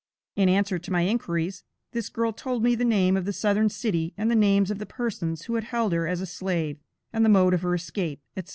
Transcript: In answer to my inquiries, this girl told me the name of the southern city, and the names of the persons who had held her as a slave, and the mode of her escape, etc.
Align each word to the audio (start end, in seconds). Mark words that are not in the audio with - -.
In 0.35 0.49
answer 0.49 0.79
to 0.79 0.91
my 0.91 1.01
inquiries, 1.05 1.63
this 1.91 2.09
girl 2.09 2.33
told 2.33 2.63
me 2.63 2.73
the 2.73 2.83
name 2.83 3.15
of 3.15 3.25
the 3.25 3.31
southern 3.31 3.69
city, 3.69 4.15
and 4.17 4.31
the 4.31 4.35
names 4.35 4.71
of 4.71 4.79
the 4.79 4.87
persons 4.87 5.43
who 5.43 5.53
had 5.53 5.65
held 5.65 5.93
her 5.93 6.07
as 6.07 6.21
a 6.21 6.25
slave, 6.25 6.79
and 7.13 7.23
the 7.23 7.29
mode 7.29 7.53
of 7.53 7.61
her 7.61 7.75
escape, 7.75 8.19
etc. 8.35 8.49